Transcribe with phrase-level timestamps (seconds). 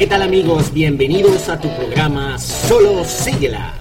[0.00, 0.72] ¿qué tal amigos?
[0.72, 3.74] Bienvenidos a tu programa Solo Síguela,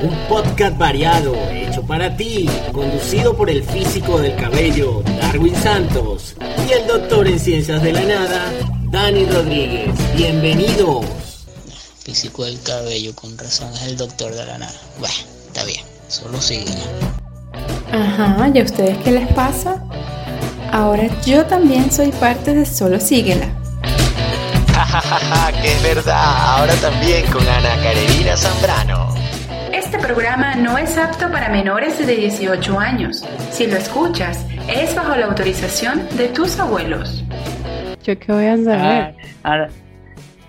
[0.00, 6.34] un podcast variado hecho para ti, conducido por el físico del cabello Darwin Santos
[6.66, 8.50] y el doctor en ciencias de la nada
[8.84, 9.90] Dani Rodríguez.
[10.16, 11.04] Bienvenidos.
[12.02, 14.80] Físico del cabello, con razón es el doctor de la nada.
[14.98, 15.14] Bueno,
[15.48, 16.80] está bien, solo síguela.
[17.92, 19.84] Ajá, ¿y a ustedes qué les pasa?
[20.72, 23.65] Ahora yo también soy parte de Solo Síguela.
[24.86, 29.14] Jajaja, que es verdad, ahora también con Ana Carolina Zambrano.
[29.72, 33.24] Este programa no es apto para menores de 18 años.
[33.50, 37.24] Si lo escuchas, es bajo la autorización de tus abuelos.
[38.02, 39.14] ¿Yo qué voy a saber?
[39.42, 39.68] Ah, Ana,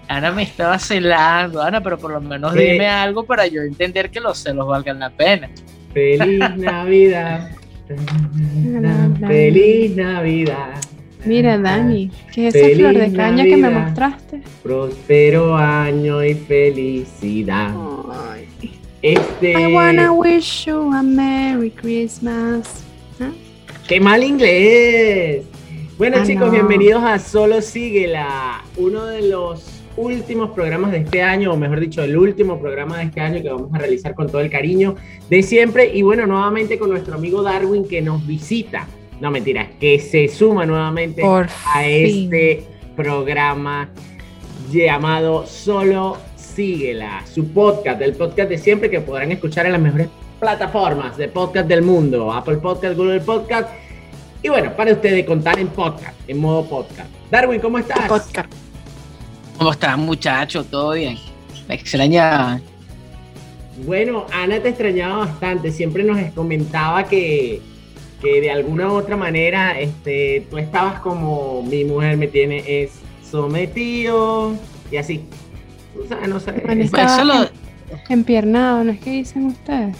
[0.08, 4.20] Ana me estaba celando, Ana, pero por lo menos dime algo para yo entender que
[4.20, 5.50] los celos valgan la pena.
[5.94, 7.50] Feliz Navidad.
[9.28, 10.76] Feliz Navidad.
[11.28, 14.42] Mira, Dani, ¿qué es esa Feliz flor de caña que me mostraste?
[14.64, 17.74] Próspero año y felicidad.
[18.12, 18.48] Ay.
[19.02, 19.52] Este.
[19.52, 22.84] I wanna wish you a Merry Christmas.
[23.20, 23.32] ¿Ah?
[23.88, 25.44] ¡Qué mal inglés!
[25.98, 26.52] Bueno, Ah, chicos, no.
[26.54, 32.04] bienvenidos a Solo Síguela, uno de los últimos programas de este año, o mejor dicho,
[32.04, 34.96] el último programa de este año que vamos a realizar con todo el cariño
[35.30, 35.92] de siempre.
[35.94, 38.88] Y bueno, nuevamente con nuestro amigo Darwin que nos visita.
[39.20, 42.30] No, mentira, que se suma nuevamente Por a fin.
[42.32, 42.64] este
[42.96, 43.90] programa
[44.72, 50.10] llamado Solo Síguela, su podcast, el podcast de siempre que podrán escuchar en las mejores
[50.40, 53.70] plataformas de podcast del mundo, Apple Podcast, Google Podcast.
[54.44, 57.10] Y bueno, para ustedes contar en podcast, en modo podcast.
[57.32, 58.08] Darwin, ¿cómo estás?
[58.08, 58.52] Podcast.
[59.58, 60.64] ¿Cómo estás, muchacho?
[60.64, 61.18] ¿Todo bien?
[61.68, 62.62] Me extraña.
[63.86, 67.62] Bueno, Ana te extrañaba bastante, siempre nos comentaba que,
[68.22, 72.92] que de alguna u otra manera este, tú estabas como mi mujer me tiene es
[73.24, 74.56] sometido
[74.92, 75.24] y así.
[76.04, 76.52] O sea, no sé.
[76.66, 77.50] Bueno, Eso lo,
[78.10, 79.96] Empiernado, ¿no es que dicen ustedes?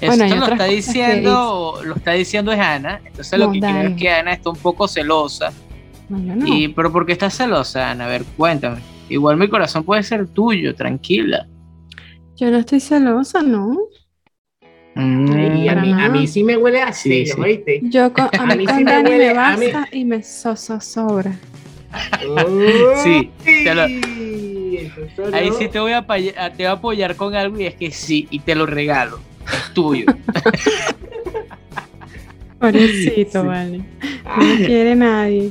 [0.00, 3.00] Bueno, hay lo está diciendo, lo está diciendo es Ana.
[3.04, 5.52] Entonces lo No, que quiero es que Ana está un poco celosa.
[6.08, 6.46] No, yo no.
[6.46, 8.06] Y, pero ¿por qué estás celosa, Ana?
[8.06, 8.80] A ver, cuéntame.
[9.08, 11.46] Igual mi corazón puede ser tuyo, tranquila.
[12.36, 13.78] Yo no estoy celosa, ¿no?
[14.96, 16.08] Y a mí, a nada.
[16.08, 17.40] mí sí me huele así, Sí, sí.
[17.40, 17.80] ¿oíste?
[17.82, 20.04] Yo con, a A mí con sí me Dani huele- me a mí- basta y
[20.04, 21.32] me sobra.
[23.02, 23.82] Sí, te lo-.
[25.32, 28.26] Ahí sí te voy a, te voy a apoyar con algo y es que sí,
[28.30, 29.20] y te lo regalo.
[29.46, 30.06] Es tuyo.
[32.58, 33.46] Pobrecito, Sí.
[33.46, 33.78] vale.
[34.24, 35.50] No me quiere nadie.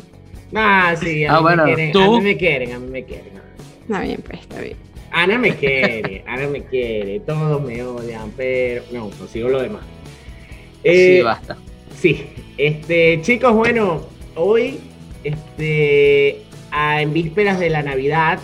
[0.56, 2.02] Ah, sí, a Ah, bueno, me quieren, tú.
[2.02, 3.34] a mí me quieren, a mí me quieren.
[3.82, 4.78] Está bien, pues, está bien.
[5.14, 9.84] Ana me quiere, Ana me quiere, todos me odian, pero no, consigo lo demás.
[10.84, 11.58] sí, Eh, basta.
[11.96, 12.26] Sí,
[12.58, 14.02] este, chicos, bueno,
[14.36, 14.80] hoy,
[15.24, 16.42] este,
[16.72, 18.40] a- en vísperas de la Navidad,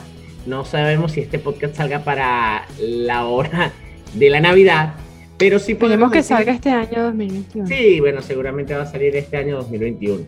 [0.46, 3.72] no sabemos si este podcast salga para la hora
[4.14, 4.94] de la Navidad,
[5.38, 7.68] pero sí Esperemos podemos que decir- salga este año 2021.
[7.68, 10.26] Sí, bueno, seguramente va a salir este año 2021.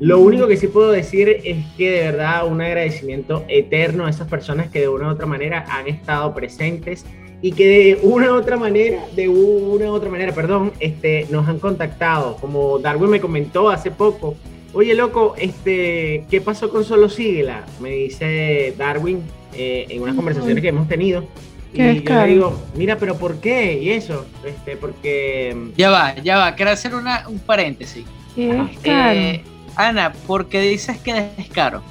[0.00, 4.28] Lo único que sí puedo decir es que de verdad un agradecimiento eterno a esas
[4.28, 7.04] personas que de una u otra manera han estado presentes
[7.40, 11.46] y que de una u otra manera, de una u otra manera, perdón, este, nos
[11.48, 12.36] han contactado.
[12.36, 14.34] Como Darwin me comentó hace poco,
[14.72, 17.64] oye loco, este, ¿qué pasó con Solo Síguela?
[17.80, 19.22] Me dice Darwin
[19.54, 21.24] eh, en unas conversaciones que hemos tenido.
[21.72, 23.74] Y yo le digo, mira, pero ¿por qué?
[23.80, 26.54] Y eso, este, porque Ya va, ya va.
[26.54, 28.04] Quiero hacer una, un paréntesis.
[28.34, 28.68] Qué Ajá.
[28.70, 29.18] descaro.
[29.18, 29.44] Eh,
[29.76, 31.82] Ana, ¿por qué dices que es caro?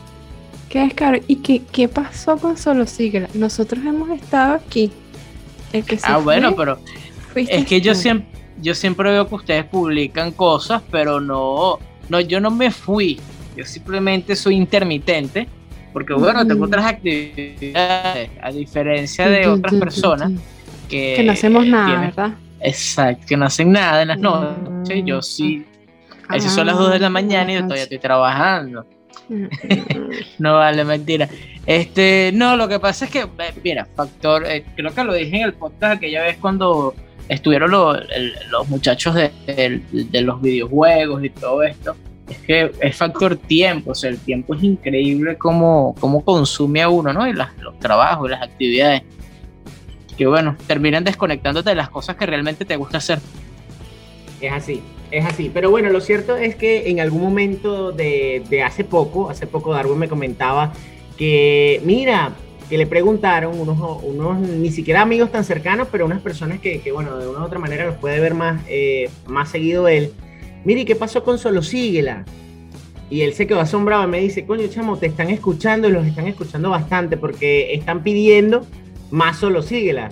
[0.69, 1.19] Qué descaro.
[1.27, 3.27] ¿Y qué, qué pasó con Solo Síguela?
[3.33, 4.91] Nosotros hemos estado aquí.
[5.71, 6.79] El que se Ah, bueno, pero
[7.35, 8.27] es que yo siempre,
[8.61, 11.79] yo siempre veo que ustedes publican cosas, pero no,
[12.09, 13.19] no, yo no me fui.
[13.55, 15.47] Yo simplemente soy intermitente,
[15.91, 16.67] porque bueno, tengo Ujú.
[16.69, 20.31] otras actividades, a diferencia de otras personas
[20.89, 22.33] que, Que no hacemos nada, tienen- ¿verdad?
[22.61, 24.21] Exacto, que no hacen nada en las Mm.
[24.21, 25.03] noches.
[25.05, 25.65] Yo sí,
[26.27, 28.85] a veces son las 2 de la mañana y yo todavía estoy trabajando.
[29.29, 29.45] Mm,
[30.39, 31.29] No vale, mentira.
[31.65, 33.25] Este, no, lo que pasa es que,
[33.63, 36.93] mira, factor, eh, creo que lo dije en el podcast aquella vez cuando
[37.29, 41.95] estuvieron lo- el- los muchachos de, de- de los videojuegos y todo esto.
[42.27, 46.89] Es que es factor tiempo, o sea, el tiempo es increíble cómo, cómo consume a
[46.89, 47.27] uno, ¿no?
[47.27, 49.03] Y las- los trabajos y las actividades.
[50.17, 53.19] Que bueno, terminan desconectándote de las cosas que realmente te gusta hacer.
[54.43, 55.49] Es así, es así.
[55.53, 59.97] Pero bueno, lo cierto es que en algún momento de, hace poco, hace poco Darwin
[59.99, 60.73] me comentaba
[61.17, 62.33] que, mira,
[62.69, 67.17] que le preguntaron unos, unos ni siquiera amigos tan cercanos, pero unas personas que, bueno,
[67.17, 70.11] de una u otra manera los puede ver más, eh, más seguido él.
[70.65, 72.25] Mire, ¿qué pasó con Solo Síguela?
[73.09, 76.05] y él se quedó asombrado y me dice, coño, chamo, te están escuchando y los
[76.07, 78.65] están escuchando bastante porque están pidiendo
[79.11, 80.09] más solo síguela.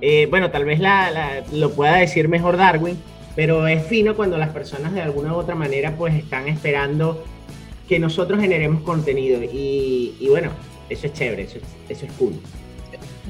[0.00, 2.96] Eh, bueno, tal vez la- lo pueda decir mejor Darwin,
[3.38, 7.24] pero es fino cuando las personas de alguna u otra manera pues están esperando
[7.88, 10.50] que nosotros generemos contenido y, y bueno,
[10.90, 12.32] eso es chévere, eso es, eso es cool.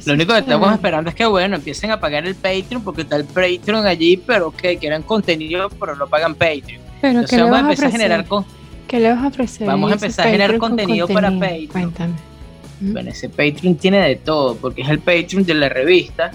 [0.07, 3.17] Lo único que estamos esperando es que, bueno, empiecen a pagar el Patreon, porque está
[3.17, 6.81] el Patreon allí, pero que quieran contenido, pero no pagan Patreon.
[7.03, 8.01] Pero ¿qué Entonces le vamos vas a empezar a ofrecer?
[8.01, 8.45] generar con,
[8.87, 9.67] ¿Qué le vas a ofrecer?
[9.67, 11.69] Vamos a empezar a generar Patreon con contenido para contenido?
[11.69, 11.91] Patreon.
[11.91, 12.15] Cuéntame.
[12.81, 12.93] ¿Mm?
[12.95, 16.31] Bueno, ese Patreon tiene de todo, porque es el Patreon de la revista.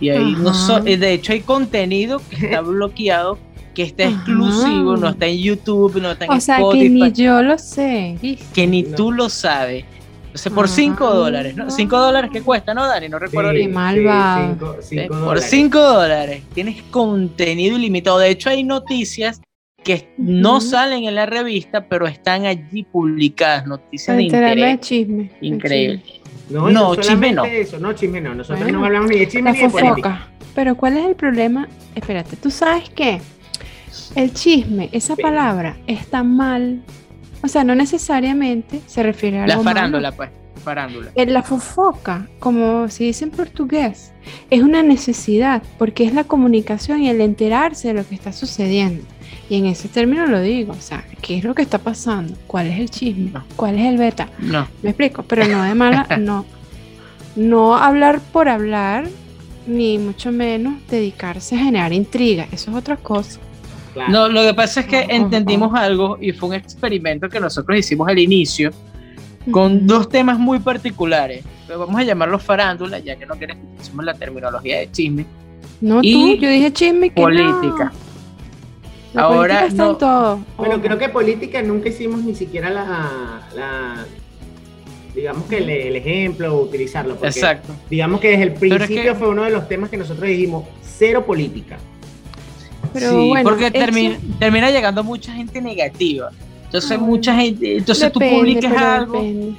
[0.00, 3.38] Y ahí no so- eh, de hecho hay contenido que está bloqueado,
[3.74, 4.12] que está Ajá.
[4.16, 7.58] exclusivo, no está en YouTube, no está en O sea, que Spotify, ni yo lo
[7.58, 8.16] sé.
[8.54, 8.96] que ni No.
[8.96, 9.84] tú lo sabes.
[10.26, 10.68] Entonces, por Ah.
[10.68, 11.70] 5 dólares, ¿no?
[11.70, 13.08] 5 dólares que cuesta, ¿no, Dani?
[13.08, 13.74] No recuerdo Qué ahorita.
[13.74, 14.48] malvado.
[14.52, 15.08] cinco- cinco ¿eh?
[15.08, 15.46] Por dólares.
[15.50, 18.18] 5 dólares tienes contenido ilimitado.
[18.20, 19.40] De hecho, hay noticias
[19.82, 23.66] que no salen en la revista, pero están allí publicadas.
[23.66, 24.80] Noticias de interés.
[24.80, 25.30] chisme.
[25.40, 26.02] Increíble.
[26.50, 27.44] No, no, chisme no.
[27.44, 28.34] Eso, no, chisme no.
[28.34, 30.10] Nosotros Bueno, no hablamos ni de chisme La ni de política.
[30.16, 30.28] fofoca.
[30.54, 31.68] Pero ¿cuál es el problema?
[31.94, 33.20] Espérate, ¿tú sabes qué?
[34.14, 35.22] El chisme, esa Sí.
[35.22, 36.82] palabra está mal.
[37.42, 39.76] O sea, no necesariamente se refiere a La algo malo.
[39.76, 40.30] farándula, pues.
[40.64, 41.10] Farándula.
[41.14, 44.12] Eh, La fofoca, como se dice en portugués,
[44.50, 49.02] es una necesidad porque es la comunicación y el enterarse de lo que está sucediendo.
[49.48, 52.34] Y en ese término lo digo, o sea, ¿qué es lo que está pasando?
[52.46, 53.30] ¿Cuál es el chisme?
[53.32, 53.44] No.
[53.56, 54.28] ¿Cuál es el beta?
[54.38, 54.68] No.
[54.82, 56.46] Me explico, pero no de mala, no.
[57.34, 59.08] No hablar por hablar,
[59.66, 62.46] ni mucho menos dedicarse a generar intriga.
[62.52, 63.40] Eso es otra cosa.
[63.92, 64.12] Claro.
[64.12, 68.08] No, lo que pasa es que entendimos algo y fue un experimento que nosotros hicimos
[68.08, 68.70] al inicio
[69.50, 71.44] con dos temas muy particulares.
[71.66, 75.26] Pero vamos a llamarlos farándula, ya que no quieres que utilicemos la terminología de chisme.
[75.80, 77.92] No y tú, yo dije chisme que política.
[77.92, 78.09] No.
[79.12, 79.90] La Ahora, política está no.
[79.90, 80.44] en todo.
[80.56, 80.82] Bueno, Ojo.
[80.84, 84.04] creo que política nunca hicimos ni siquiera la, la-
[85.14, 87.14] digamos que el, el ejemplo o utilizarlo.
[87.14, 87.74] Porque Exacto.
[87.90, 90.64] Digamos que desde el es principio que- fue uno de los temas que nosotros dijimos,
[90.82, 91.78] cero política.
[92.92, 96.30] Pero sí, bueno, porque termina, termina llegando mucha gente negativa.
[96.66, 97.04] Entonces, bueno.
[97.06, 97.78] mucha gente.
[97.78, 99.14] Entonces, depende, tú publicas algo.
[99.20, 99.54] depende.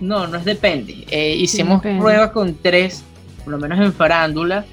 [0.00, 1.04] No, no es depende.
[1.10, 2.00] Eh, hicimos depende.
[2.00, 3.02] pruebas con tres,
[3.44, 4.64] por lo menos en farándula,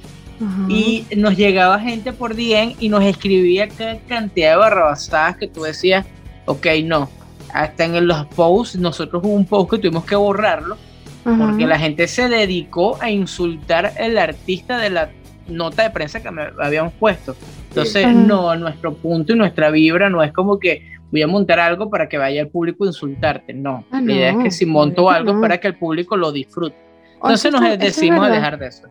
[0.70, 5.64] Y nos llegaba gente por DM y nos escribía cada cantidad de barrabasadas que tú
[5.64, 6.06] decías,
[6.46, 7.10] ok, no.
[7.54, 10.78] Hasta en los posts, nosotros hubo un post que tuvimos que borrarlo
[11.24, 15.10] porque la gente se dedicó a insultar al artista de la
[15.50, 17.36] nota de prensa que me habíamos puesto.
[17.70, 21.90] Entonces, no, nuestro punto y nuestra vibra no es como que voy a montar algo
[21.90, 23.54] para que vaya el público a insultarte.
[23.54, 26.32] No, Ah, la idea es que si monto algo es para que el público lo
[26.32, 26.76] disfrute.
[27.20, 28.88] O Entonces sea, nos es decidimos a dejar de eso.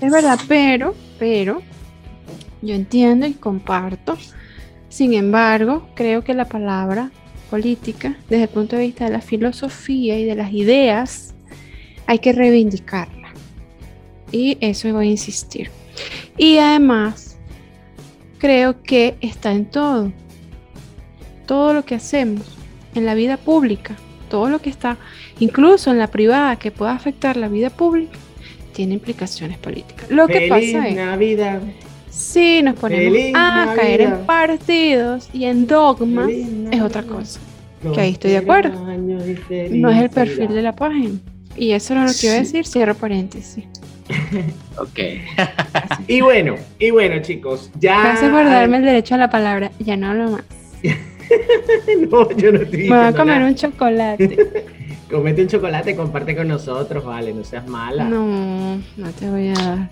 [0.00, 1.62] Es verdad, pero, pero,
[2.62, 4.16] yo entiendo y comparto.
[4.88, 7.10] Sin embargo, creo que la palabra
[7.50, 11.34] política, desde el punto de vista de la filosofía y de las ideas,
[12.06, 13.28] hay que reivindicarla.
[14.32, 15.70] Y eso voy a insistir.
[16.36, 17.36] Y además,
[18.38, 20.12] creo que está en todo.
[21.46, 22.42] Todo lo que hacemos
[22.94, 23.96] en la vida pública,
[24.28, 24.96] todo lo que está,
[25.40, 28.16] incluso en la privada, que pueda afectar la vida pública,
[28.80, 30.10] tiene implicaciones políticas.
[30.10, 31.60] Lo que Feliz pasa es, Navidad.
[32.08, 34.26] si nos ponemos Feliz a caer en Navidad.
[34.26, 37.18] partidos y en dogmas, Feliz es otra Navidad.
[37.18, 37.40] cosa.
[37.94, 38.72] que ahí estoy de acuerdo.
[39.70, 41.18] No es el perfil de la página.
[41.56, 42.28] Y eso era lo que Sí.
[42.28, 43.64] decir, cierro paréntesis.
[44.78, 44.98] Ok.
[46.08, 48.00] Y bueno, y bueno, chicos, ya.
[48.00, 49.70] Gracias por darme el derecho a la palabra.
[49.78, 50.44] Ya no hablo más.
[52.10, 53.46] No, yo no estoy Me voy a comer nada.
[53.48, 54.64] un chocolate.
[55.10, 58.04] Comete un chocolate, comparte con nosotros, vale, no seas mala.
[58.04, 59.90] No, no te voy a dar.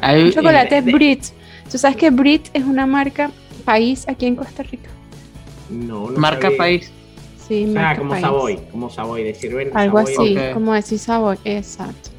[0.00, 1.24] Hay- Un chocolate eh, de- Brit.
[1.70, 3.30] Tú sabes que Brit es una marca
[3.64, 4.88] país aquí en Costa Rica.
[5.68, 6.56] No, no marca sabía.
[6.56, 6.92] país.
[7.46, 8.22] Sí, O sea, marca como país.
[8.22, 10.36] Savoy, como Savoy, de sirven Algo Savoy.
[10.38, 12.10] así, como decir Savoy, exacto.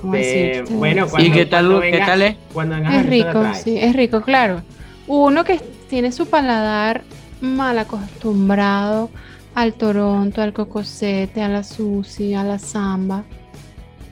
[0.00, 2.36] ¿cómo Este, bueno, ¿Y cuando, ¿Y qué tal, cuando qué vengas- tal es?
[2.52, 4.62] Cuando Es rico, sí, es rico, claro.
[5.06, 7.04] Uno que tiene su paladar
[7.40, 9.08] mal acostumbrado
[9.58, 13.24] al Toronto, al cocosete, a la sushi, a la samba.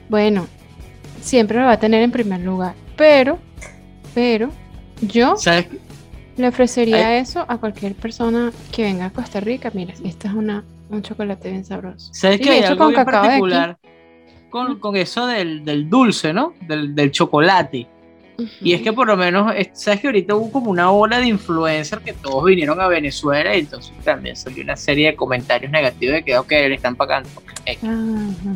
[0.09, 0.45] Bueno,
[1.21, 2.73] siempre lo va a tener en primer lugar.
[2.97, 3.39] Pero,
[4.13, 4.49] pero,
[4.99, 5.67] yo ¿Sabes?
[6.35, 7.19] le ofrecería Ay.
[7.21, 9.71] eso a cualquier persona que venga a Costa Rica.
[9.73, 12.13] Mira, esta es una, un chocolate bien sabroso.
[12.13, 13.77] ¿Sabes hecho algo con bien particular
[14.49, 16.55] con, con eso del, del dulce, ¿no?
[16.61, 17.87] Del, del chocolate.
[18.61, 21.27] Y es que por lo menos, es- ¿sabes que ahorita hubo como una ola de
[21.27, 26.15] influencers que todos vinieron a Venezuela y entonces también salió una serie de comentarios negativos
[26.15, 27.29] de que, ok, le están pagando.
[27.65, 28.55] Eh, Ajá,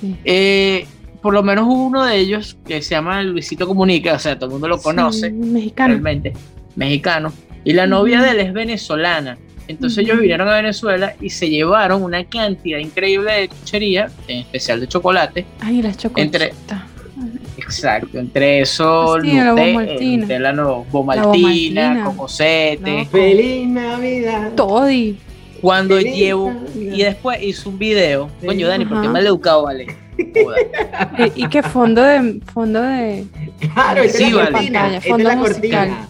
[0.00, 0.16] sí.
[0.24, 0.86] eh,
[1.20, 4.52] por lo menos uno de ellos, que se llama Luisito Comunica, o sea, todo el
[4.52, 5.88] mundo lo conoce, Sí, mexicano.
[5.94, 6.32] realmente,
[6.76, 7.32] mexicano,
[7.64, 8.26] y la novia Ujú.
[8.26, 9.36] de él es venezolana.
[9.66, 10.22] Entonces ellos Ujú.
[10.22, 15.44] vinieron a Venezuela y se llevaron una cantidad increíble de chuchería, en especial de chocolate.
[15.60, 16.54] Ay, las Entre- chocolates.
[17.58, 20.22] Exacto, entre eso, Sí, la Nute- Bomaltina.
[20.22, 22.04] Nutella no, Bomaltina.
[22.04, 23.04] Cocosete.
[23.04, 23.06] No.
[23.06, 24.52] Feliz Navidad.
[24.54, 25.18] Toddy.
[25.60, 26.94] Cuando Feliz llevo Navidad.
[26.96, 29.86] y después hizo un video, coño Dani, porque mal educado vale.
[30.18, 33.24] Eh, y que fondo de fondo de
[33.72, 34.52] Claro, Sí, es la vale.
[34.52, 35.60] Pantalla, Esta es fondo la musical.
[35.88, 36.08] cortina.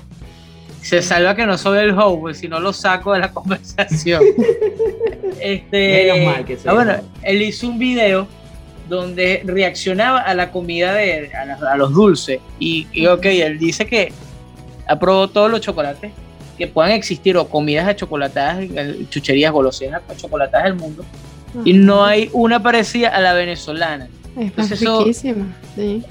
[0.81, 4.23] Se salva que no soy el host, si no lo saco de la conversación.
[5.40, 8.26] este, Menos mal que soy ah, bueno, él hizo un video
[8.88, 13.59] donde reaccionaba a la comida de a, la- a los dulces y, y ok, él
[13.59, 14.12] dice que
[14.87, 16.12] aprobó todos los chocolates
[16.57, 21.04] que puedan existir o comidas achocolatadas, eh, chucherías golosinas chocolatadas del mundo
[21.64, 24.09] y no hay una parecida a la venezolana.
[24.37, 25.47] Es Entonces eso- riquísima.
[25.76, 26.02] Sí.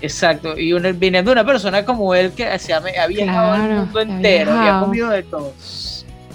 [0.00, 3.74] Exacto, y una, viniendo de una persona como él que se ha, ha viajado Claro,
[3.74, 5.52] mundo que ha entero y ha comido de todo.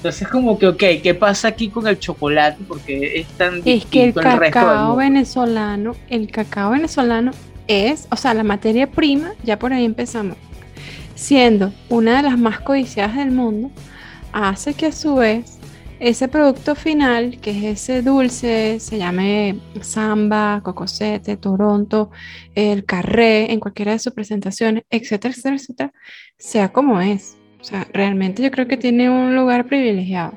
[0.03, 2.61] Entonces como que, ok, ¿qué pasa aquí con el chocolate?
[2.67, 4.95] Porque es tan Es que el distinto al resto del cacao mundo.
[4.97, 7.31] venezolano, el cacao venezolano
[7.67, 10.35] es, o sea, la materia prima, ya por ahí empezamos,
[11.15, 13.71] siendo una de las más codiciadas del mundo,
[14.33, 15.57] hace que a su vez
[16.01, 22.11] ese producto final, que es ese dulce, se llame samba, cocosete, toronto,
[22.55, 25.93] el carré, en cualquiera de sus presentaciones, etcétera, etcétera, etcétera,
[26.37, 27.37] sea como es.
[27.63, 30.33] O sea, realmente yo creo que tiene un lugar privilegiado.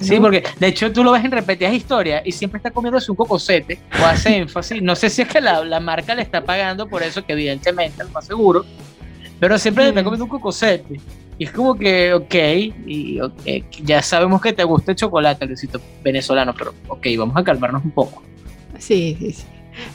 [0.00, 3.16] Sí, porque de hecho tú lo ves en repetidas historias y siempre está comiéndose un
[3.18, 4.80] cocosete o hace énfasis.
[4.80, 8.02] No sé si es que la, la marca le está pagando por eso, que evidentemente
[8.02, 8.64] lo más seguro,
[9.38, 10.98] pero siempre le está comiendo un cocosete.
[11.36, 12.34] Y es como que, ok,
[12.86, 13.42] y, ok,
[13.84, 17.90] ya sabemos que te gusta el chocolate, Luisito, venezolano, pero ok, vamos a calmarnos un
[17.90, 18.22] poco.
[18.78, 19.44] Sí, sí, sí.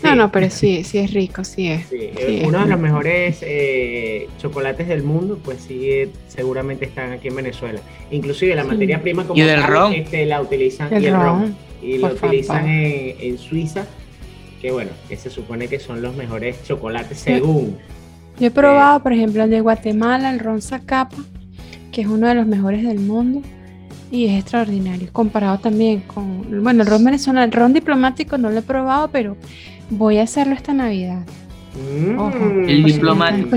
[0.04, 0.18] No, Sí.
[0.18, 1.86] no, pero sí, sí es rico, sí es.
[1.88, 2.10] Sí, Sí,
[2.42, 7.28] es uno de los mejores eh, chocolates del mundo, pues sí, eh, seguramente están aquí
[7.28, 7.80] en Venezuela.
[8.12, 8.70] Inclusive la Sí.
[8.70, 9.94] materia prima como Y del tal, ron.
[9.94, 11.56] este, la utilizan El y el ron, ron.
[11.84, 13.86] y lo utilizan en, en Suiza,
[14.62, 17.78] que bueno, que se supone que son los mejores chocolates según.
[18.40, 21.18] Yo he probado, por ejemplo, el de Guatemala, el ron Zacapa,
[21.92, 23.42] que es uno de los mejores del mundo
[24.12, 25.10] y es extraordinario.
[25.12, 29.36] Comparado también con, bueno, el ron venezolano, el ron diplomático no lo he probado, pero
[29.90, 31.24] voy a hacerlo esta Navidad.
[31.76, 32.38] Mm, Ojo.
[32.68, 33.56] El diplomático.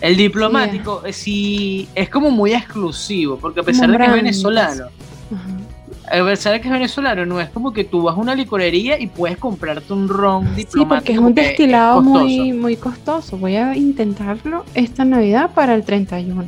[0.00, 4.12] El diplomático, eh, sí, es como muy exclusivo, porque a pesar Como de que es
[4.16, 4.84] venezolano,
[5.32, 6.20] Ajá.
[6.20, 9.00] a pesar de que es venezolano, no es como que tú vas a una licorería
[9.00, 10.88] y puedes comprarte un ron Sí, diplomático.
[10.88, 13.38] porque es un que destilado muy, muy costoso.
[13.38, 16.44] Voy a intentarlo esta Navidad para el 31.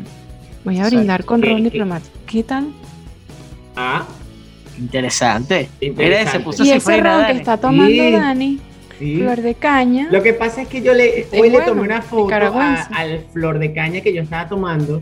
[0.65, 0.97] Voy a Exacto.
[0.97, 2.15] brindar con ¿Qué- ron diplomático.
[2.27, 2.67] ¿Qué tal?
[3.77, 4.07] Ah,
[4.79, 5.69] Interesante.
[5.81, 6.31] Mira, interesante.
[6.39, 8.11] se puso Y ese ron que está tomando Sí.
[8.13, 8.61] Dani,
[8.99, 9.17] Sí.
[9.19, 10.09] flor de caña.
[10.11, 13.21] Lo que pasa es que yo le, hoy le bueno, tomé una foto a- al
[13.33, 15.01] flor de caña que yo estaba tomando,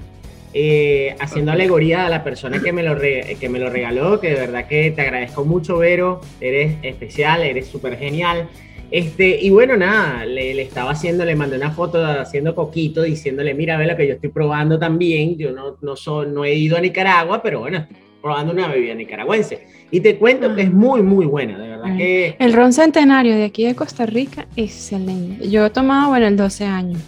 [0.52, 4.28] eh, haciendo alegoría a la persona que me, lo re- que me lo regaló, que
[4.30, 8.48] de verdad que te agradezco mucho, Vero, eres especial, eres súper genial.
[8.92, 13.54] Este, y bueno, nada, le, le estaba haciendo, le mandé una foto haciendo coquito, diciéndole,
[13.54, 16.76] mira, ve lo que yo estoy probando también, yo no, no, soy, no he ido
[16.76, 19.66] a Nicaragua, pero bueno, estoy probando una bebida nicaragüense.
[19.90, 21.98] Y te cuento que es muy, muy buena, de verdad Ay.
[21.98, 22.36] que...
[22.38, 25.46] El ron centenario de aquí de Costa Rica, excelente.
[25.50, 27.02] Yo he tomado, bueno, el 12 años.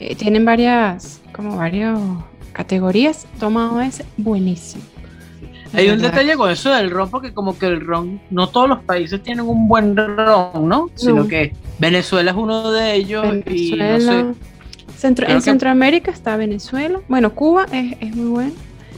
[0.00, 1.96] Eh, tienen varias, como varias
[2.52, 3.26] categorías.
[3.36, 4.82] He tomado ese, buenísimo.
[5.72, 8.80] Hay un detalle con eso del ron, porque como que el ron, no todos los
[8.82, 10.90] países tienen un buen ron, ¿no?
[10.96, 11.28] Sino No.
[11.28, 14.34] que Venezuela es uno de ellos y no Venezuela.
[14.98, 17.00] Centro- en que- Centroamérica está Venezuela.
[17.06, 18.52] Bueno, Cuba es, es muy bueno,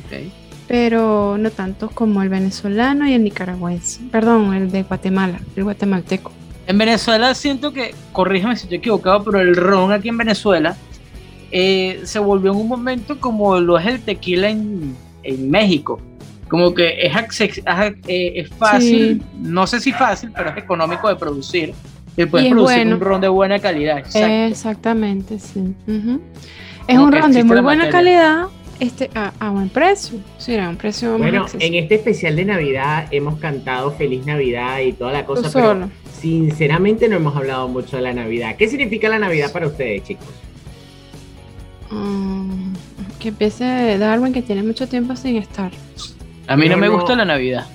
[0.08, 0.30] sé.
[0.72, 4.00] Pero no tanto como el venezolano y el nicaragüense.
[4.10, 6.32] Perdón, el de Guatemala, el guatemalteco.
[6.66, 10.74] En Venezuela siento que, corrígeme si estoy equivocado, pero el ron aquí en Venezuela
[11.50, 16.00] eh, se volvió en un momento como lo es el tequila en, en México.
[16.48, 17.12] Como que es,
[18.08, 21.74] eh, fácil, no sé si fácil, pero es económico de producir.
[22.16, 22.96] Y puedes Y producir bueno.
[22.96, 23.98] un ron de buena calidad.
[23.98, 24.26] exacto.
[24.26, 25.74] Exactamente, sí.
[26.88, 27.90] Es Como un ron de muy buena materia.
[27.90, 30.18] calidad este, a, a buen precio.
[30.38, 34.80] Sí, a un precio más Bueno, en este especial de Navidad hemos cantado Feliz Navidad
[34.80, 35.90] y toda la Tú cosa, pero solo.
[36.20, 38.56] sinceramente no hemos hablado mucho de la Navidad.
[38.56, 40.26] ¿Qué significa la Navidad para ustedes, chicos?
[41.90, 42.72] Mm,
[43.18, 45.70] que empiece Darwin, que tiene mucho tiempo sin estar.
[46.46, 46.94] A mí no, No, me no.
[46.94, 47.66] gusta la Navidad.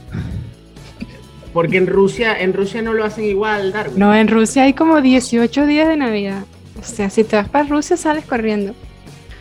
[1.54, 3.98] Porque en Rusia, en Rusia no lo hacen igual, Darwin.
[3.98, 6.44] No, en Rusia hay como 18 días de Navidad.
[6.80, 8.76] O sea, si te vas para Rusia, sales corriendo.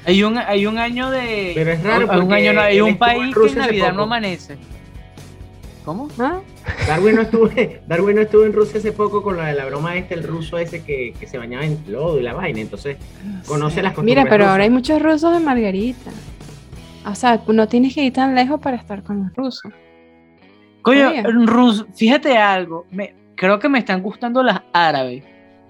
[0.07, 1.53] Hay un, hay un año de.
[1.55, 3.97] Pero es raro hay un, año, no- hay un país que en Navidad poco.
[3.97, 4.57] no amanece.
[5.85, 6.09] ¿Cómo?
[6.19, 6.41] ¿Ah?
[6.89, 7.49] Darwin no estuvo,
[7.87, 10.59] Darwin no estuvo en Rusia hace poco con la de la broma este, el ruso
[10.59, 12.61] ese que, que se bañaba en lodo y la vaina.
[12.61, 16.11] Entonces, No conoce las costumbres Mira, pero ahora hay muchos rusos de Margarita.
[17.05, 19.73] O sea, no tienes que ir tan lejos para estar con los rusos.
[20.83, 21.23] Coño, Oye.
[21.23, 22.87] Rus, fíjate algo.
[22.91, 25.23] Me, creo que me están gustando las árabes.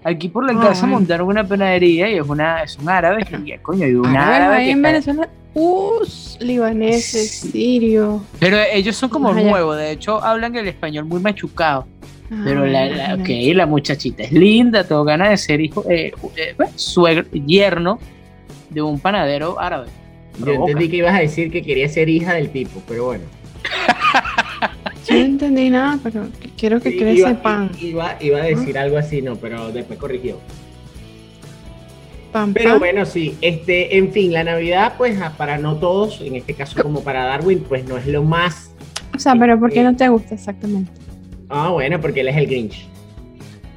[0.03, 0.99] Aquí por la Ah, casa bueno.
[0.99, 3.25] montaron una panadería y es una, es un árabe.
[3.45, 4.55] Y, coño, y un Árabes árabe.
[4.55, 5.99] ahí que en está- Venezuela, uh,
[6.39, 8.21] libaneses, sirios.
[8.39, 9.75] Pero ellos son como nuevos.
[9.77, 11.87] De hecho, hablan el español muy machucado.
[12.43, 13.53] Pero Ah, la, la, ok, imagínate.
[13.55, 17.99] la muchachita es linda, tengo ganas de ser hijo, eh, eh, bueno, suegro, yerno
[18.69, 19.87] de un panadero árabe.
[20.45, 23.23] Yo entendí que ibas a decir que quería ser hija del tipo, pero bueno.
[25.07, 27.71] Yo no entendí nada, pero quiero que Sí, crece iba, pan.
[27.79, 30.37] Iba, iba a decir algo así, no, pero después corrigió.
[32.31, 32.79] Pan, Pero pan.
[32.79, 36.81] bueno, sí, este, en fin, la Navidad, pues a- para no todos, en este caso
[36.81, 38.71] como para Darwin, pues no es lo más.
[39.15, 40.91] O sea, pero ¿por qué no te gusta exactamente?
[41.49, 42.85] Ah, bueno, porque él es el Grinch.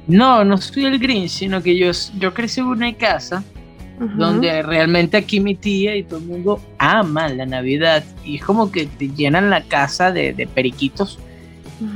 [0.07, 3.43] No, no soy el Grinch, sino que yo, yo crecí en una casa
[4.01, 8.71] Donde realmente aquí mi tía y todo el mundo ama la Navidad y es como
[8.71, 11.19] que te llenan la casa de, de periquitos.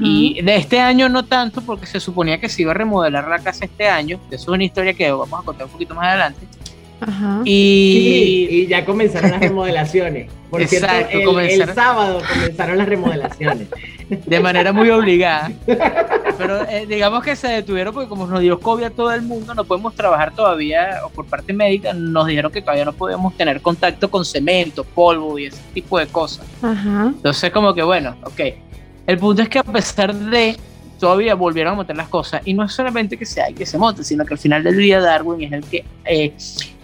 [0.02, 3.40] Y de este año no tanto porque se suponía que se iba a remodelar la
[3.40, 4.20] casa este año.
[4.32, 6.48] Eso es una historia que vamos a contar un poquito más adelante.
[7.08, 7.42] Ajá.
[7.46, 10.30] Y, Y, y ya comenzaron las remodelaciones.
[10.50, 11.76] Por Exacto, el, el comenzaron.
[11.76, 13.68] sábado comenzaron las remodelaciones.
[14.26, 15.52] de manera muy obligada.
[16.38, 19.56] Pero eh, digamos que se detuvieron porque como nos dio COVID a todo el mundo,
[19.56, 23.62] no podemos trabajar todavía, o por parte médica, nos dijeron que todavía no podemos tener
[23.62, 26.46] contacto con cemento, polvo y ese tipo de cosas.
[26.62, 27.14] Ajá.
[27.16, 28.42] Entonces como que bueno, ok.
[29.08, 30.58] El punto es que a pesar de
[31.00, 34.04] todavía volvieron a montar las cosas, y no es solamente que sea que se monte,
[34.04, 36.34] sino que al final del día Darwin es el que eh,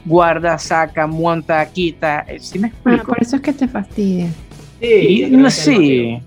[0.06, 2.26] guarda, saca, monta, quita.
[2.28, 3.06] eh, ¿Sí me Bueno, explico?
[3.08, 4.30] por eso es que te fastidia.
[4.80, 6.20] Sí, Y sí.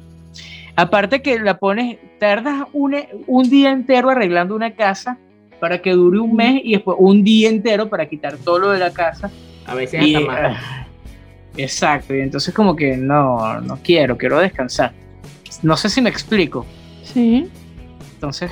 [0.77, 5.19] Aparte que la pones, tardas un, un día entero arreglando una casa
[5.61, 8.79] para que dure un mes y después un día entero para quitar todo lo de
[8.81, 9.31] la casa.
[9.67, 10.39] A veces Y, hasta más.
[10.63, 10.87] ah,
[11.57, 14.93] exacto, y entonces como que no, no quiero, quiero descansar.
[15.63, 16.67] No sé si me explico.
[17.05, 17.47] Sí.
[18.15, 18.51] Entonces,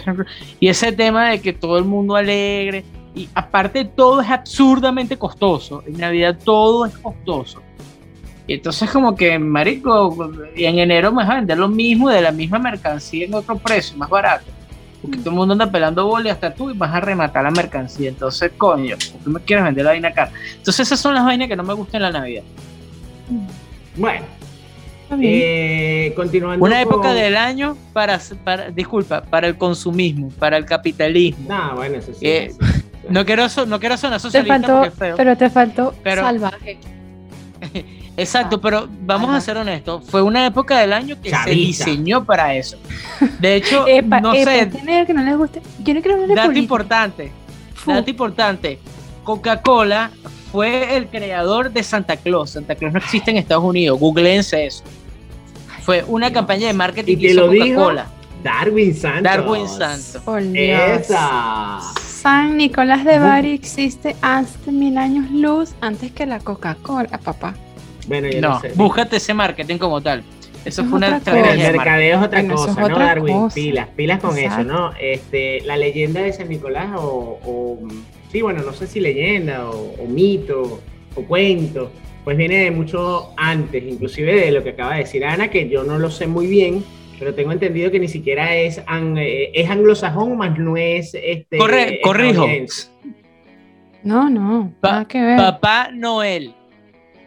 [0.60, 5.82] y ese tema de que todo el mundo alegre, y aparte todo es absurdamente costoso.
[5.86, 7.60] En Navidad todo es costoso.
[8.46, 10.16] Y entonces como que, marico,
[10.56, 13.56] y en enero me vas a vender lo mismo de la misma mercancía en otro
[13.56, 14.46] precio, más barato.
[15.00, 17.50] Porque todo el mundo anda pelando bola y hasta tú y vas a rematar la
[17.50, 18.08] mercancía.
[18.08, 20.30] Entonces, coño, ¿por qué me quieres vender la vaina cara?
[20.56, 22.42] Entonces esas son las vainas que no me gustan en la Navidad.
[23.96, 24.24] Bueno,
[25.04, 25.32] Está bien.
[25.44, 26.64] eh, continuando.
[26.64, 31.46] Una época con- del año para, para, disculpa, para el consumismo, para el capitalismo.
[31.48, 32.26] No, bueno, eso sí.
[32.26, 32.81] Eh, eso sí, claro.
[33.08, 35.16] No quiero, so- no quiero sonar te socialista faltó, porque es feo.
[35.16, 36.78] pero te faltó Pero- salvaje.
[38.16, 39.38] Exacto, pero vamos Ajá.
[39.38, 40.04] a ser honestos.
[40.06, 42.76] Fue una época del año que se diseñó para eso.
[43.40, 44.70] De hecho, Epa, no epa, sé,
[45.06, 45.62] que no les guste.
[45.78, 46.62] Yo no quiero hablar de dato política.
[46.62, 47.32] importante,
[47.74, 47.90] Fu.
[47.92, 48.78] dato importante.
[49.24, 50.10] Coca-Cola
[50.50, 52.50] fue el creador de Santa Claus.
[52.50, 53.98] Santa Claus no existe en Estados Unidos.
[53.98, 54.84] Googleense eso.
[55.80, 56.38] Fue una Dios.
[56.38, 58.06] campaña de marketing Y que te hizo Coca-Cola.
[58.44, 59.22] Darwin Santos.
[59.22, 60.22] Darwin Santos.
[60.54, 61.80] Esa.
[62.22, 67.54] San Nicolás de Bari existe hace mil años luz antes que la Coca-Cola, papá.
[68.06, 68.72] Bueno, yo no, No, sé.
[68.76, 70.22] búscate ese marketing como tal.
[70.64, 73.34] Eso Es fue una estrategia el mercadeo es otra cosa, es ¿no, otra Darwin?
[73.36, 73.54] cosa.
[73.56, 74.60] Pilas, pilas con Exacto.
[74.60, 74.90] eso, ¿no?
[75.00, 77.78] Este, la leyenda de San Nicolás o, o,
[78.30, 80.80] sí, bueno, no sé si leyenda o, o mito
[81.16, 81.90] o cuento,
[82.22, 85.82] pues viene de mucho antes, inclusive de lo que acaba de decir Ana, que yo
[85.82, 86.84] no lo sé muy bien,
[87.18, 91.58] pero tengo entendido que ni siquiera es, an- eh, es anglosajón, más no es este.
[91.58, 92.46] Corre- corrijo.
[94.02, 95.36] No, no, Pa- nada que ver.
[95.36, 96.54] Papá Noel.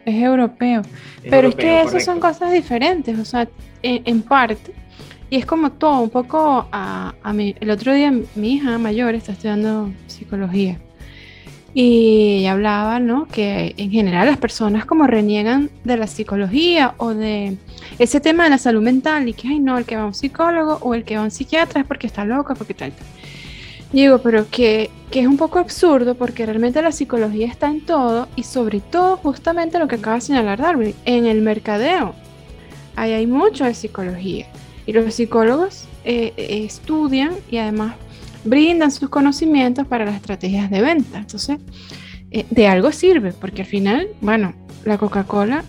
[0.04, 0.82] Es europeo.
[1.22, 3.48] Es Pero es que esas son cosas diferentes, o sea,
[3.82, 4.72] en, en parte.
[5.28, 7.54] Y es como todo, un poco a, a mí.
[7.60, 10.78] El otro día mi hija mayor está estudiando psicología.
[11.78, 13.28] Y ella hablaba, ¿no?
[13.28, 17.58] Que en general las personas como reniegan de la psicología o de
[17.98, 20.14] ese tema de la salud mental y que, ay, no, el que va a un
[20.14, 22.92] psicólogo o el que va a un psiquiatra es porque está loco, porque tal.
[22.92, 23.06] tal.
[23.92, 28.26] Digo, pero que, que es un poco absurdo porque realmente la psicología está en todo
[28.36, 32.14] y sobre todo justamente lo que acaba de señalar Darwin, en el mercadeo.
[32.96, 34.46] Ahí hay mucho de psicología
[34.86, 37.96] y los psicólogos eh, eh, estudian y además
[38.46, 41.18] brindan sus conocimientos para las estrategias de venta.
[41.18, 41.58] Entonces,
[42.30, 44.54] eh, de algo sirve porque al final, bueno,
[44.84, 45.64] la Coca-Cola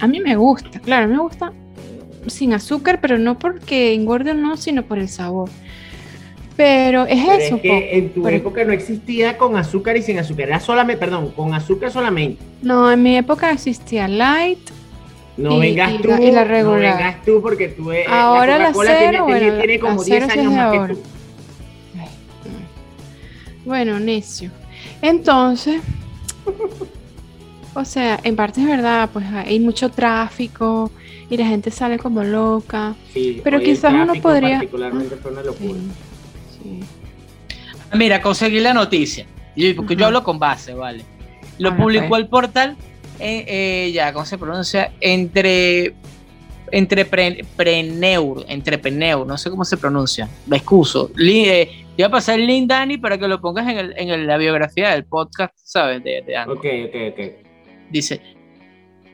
[0.00, 1.52] a mí me gusta, claro, me gusta
[2.26, 5.48] sin azúcar, pero no porque engorde o no, sino por el sabor.
[6.56, 7.56] Pero es Pero eso.
[7.56, 10.98] es que en tu Pero- época no existía con azúcar y sin azúcar, era solamente,
[10.98, 12.42] perdón, con azúcar solamente.
[12.62, 14.58] No, en mi época existía light.
[15.36, 16.80] No Y- vengas y tú, la- y la no regular.
[16.96, 20.26] vengas tú porque tú eh, Ahora la Coca-Cola tiene, tiene- tiene como la 10 cero
[20.32, 20.94] sí años más que ahora.
[20.94, 21.00] tú.
[23.66, 24.50] Bueno, necio.
[25.02, 25.82] Entonces,
[27.74, 30.90] O sea, en parte es verdad, pues hay mucho tráfico
[31.28, 32.94] y la gente sale como loca.
[33.12, 35.78] Sí, Pero quizás uno podría- Particularmente fue una locura.
[36.62, 36.80] Sí, sí.
[37.94, 39.26] Mira, conseguí la noticia.
[39.54, 41.04] Y- Porque yo hablo con base, ¿vale?
[41.58, 42.22] Lo Ahora, publicó pues.
[42.22, 42.76] el portal,
[43.20, 44.92] eh, eh, ya, ¿cómo se pronuncia?
[45.00, 45.94] Entre.
[46.72, 51.10] Entrepreneur, entrepreneur, no sé cómo se pronuncia, me excuso.
[51.14, 53.94] Li- eh, te voy a pasar el link, Dani, para que lo pongas en, el-
[53.96, 56.02] en el- la biografía del podcast, ¿sabes?
[56.04, 56.38] De, de.
[56.46, 57.46] Ok, ok, ok.
[57.90, 58.20] Dice,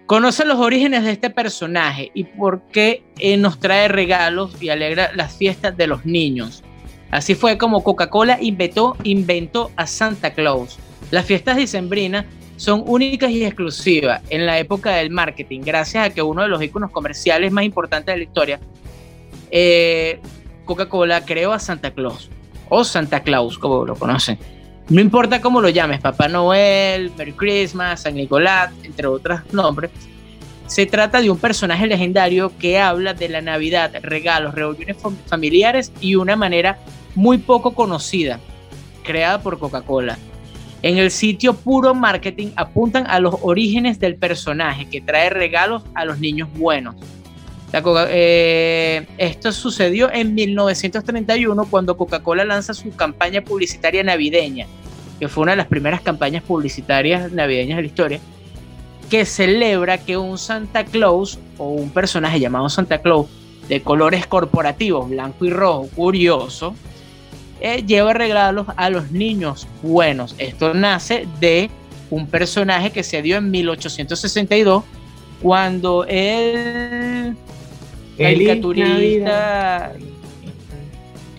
[0.07, 5.11] conoce los orígenes de este personaje y por qué eh, nos trae regalos y alegra
[5.15, 6.63] las fiestas de los niños.
[7.11, 10.79] Así fue como Coca-Cola inventó, inventó a Santa Claus.
[11.11, 12.25] Las fiestas dicembrinas
[12.57, 16.63] son únicas y exclusivas en la época del marketing, gracias a que uno de los
[16.63, 18.61] iconos comerciales más importantes de la historia,
[19.51, 20.21] eh,
[20.65, 22.31] Coca-Cola creó a Santa Claus,
[22.75, 24.39] o Santa Claus, como lo conocen.
[24.89, 29.91] No importa cómo lo llames, Papá Noel, Merry Christmas, San Nicolás, entre otros nombres,
[30.67, 35.93] se trata de un personaje legendario que habla de la Navidad, regalos, reuniones fam- familiares
[36.01, 36.79] y una manera
[37.15, 38.41] muy poco conocida,
[39.05, 40.17] creada por Coca-Cola.
[40.81, 46.07] En el sitio Puro Marketing apuntan a los orígenes del personaje que trae regalos a
[46.07, 46.97] los niños buenos.
[47.81, 54.67] Coca- eh, esto sucedió en 1931 cuando Coca-Cola lanza su campaña publicitaria navideña,
[55.19, 58.21] que fue una de las primeras campañas publicitarias navideñas de la historia,
[59.09, 63.27] que celebra que un Santa Claus o un personaje llamado Santa Claus
[63.69, 66.75] de colores corporativos, blanco y rojo, curioso,
[67.61, 70.35] eh, lleva regalos a los niños buenos.
[70.39, 71.71] Esto nace de
[72.11, 74.83] un personaje que se dio en 1862
[75.41, 77.37] cuando el
[78.19, 79.93] caricaturista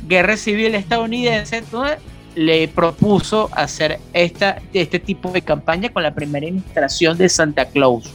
[0.07, 1.97] guerra civil estadounidense entonces,
[2.35, 8.11] le propuso hacer esta, este tipo de campaña con la primera administración de Santa Claus.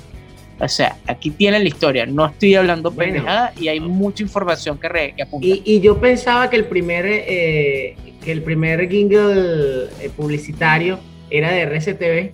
[0.61, 3.13] O sea, aquí tienen la historia, no estoy hablando Bueno.
[3.13, 5.47] pendejada y hay mucha información que, re- que apunta.
[5.47, 10.99] Y, y yo pensaba que el primer eh, que el primer jingle eh, publicitario
[11.31, 12.33] era de RCTV,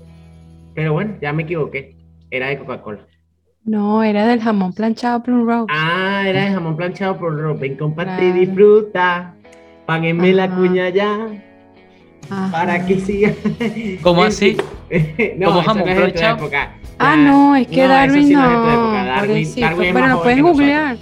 [0.74, 1.94] pero bueno, ya me equivoqué.
[2.30, 3.06] Era de Coca-Cola.
[3.64, 5.66] No, era del jamón planchado Plum Rose.
[5.70, 7.76] Ah, era de jamón planchado por Robin.
[7.76, 8.40] Comparte y Claro.
[8.40, 9.34] disfruta.
[9.86, 11.28] Páguenme la cuña ya
[12.30, 12.50] Ajá.
[12.50, 13.32] para que siga.
[14.02, 14.56] ¿Cómo así?
[15.38, 16.36] no, ¿Cómo jamón no es planchado?
[16.38, 16.74] época.
[16.98, 18.40] Ah, no, es que No, Darwin sí no.
[18.42, 19.54] Darwin- es
[19.92, 20.96] Pero lo puedes googlear.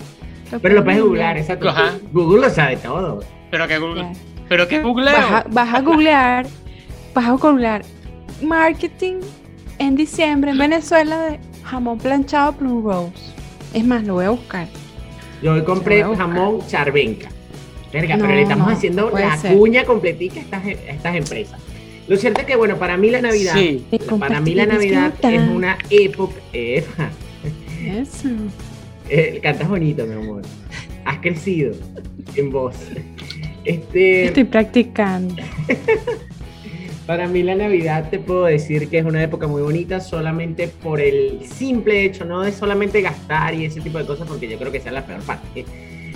[0.61, 1.68] Pero lo puedes googlear, exacto.
[1.68, 1.92] Ajá.
[2.12, 3.20] Google lo sabe todo.
[3.51, 4.12] Pero que Google,
[4.48, 5.12] pero que googleo.
[5.12, 6.46] Vas a, vas a googlear,
[7.14, 7.83] vas a googlear
[8.42, 9.16] marketing
[9.79, 13.12] en diciembre en Venezuela de jamón planchado Plum Rose.
[13.75, 14.68] Es más, lo voy a buscar.
[15.42, 16.29] Yo hoy compré buscar.
[16.29, 17.29] jamón charvenca.
[17.92, 19.57] Verga, pero le estamos no, haciendo la ser.
[19.57, 21.61] cuña completica a estas, a estas empresas.
[22.09, 23.85] Lo cierto es que, bueno, para mí la Navidad, Sí.
[24.18, 26.35] Para mí la Navidad es una época.
[26.53, 27.11] Epa,
[27.85, 28.29] Eso.
[29.09, 30.42] eh, cantas bonito, mi amor.
[31.05, 31.75] Has crecido
[32.35, 32.75] en voz.
[33.64, 35.37] Este, Estoy practicando.
[37.12, 40.98] Para mí la Navidad te puedo decir que es una época muy bonita solamente por
[40.98, 44.72] el simple hecho, no de solamente gastar y ese tipo de cosas, porque yo creo
[44.72, 45.66] que esa es la peor parte.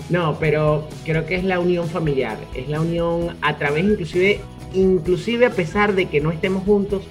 [0.08, 4.40] No, pero creo que es la unión familiar, es la unión a través inclusive,
[4.72, 7.02] inclusive a pesar de que no estemos juntos,